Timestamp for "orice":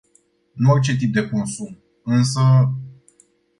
0.71-0.95